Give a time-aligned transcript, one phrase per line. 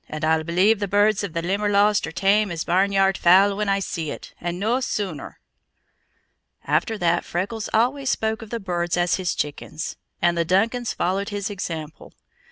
[0.09, 3.77] "And I'll believe the birds of the Limberlost are tame as barnyard fowl when I
[3.77, 5.39] see it, and no sooner!"
[6.65, 11.29] After that Freckles always spoke of the birds as his chickens, and the Duncans followed
[11.29, 12.13] his example.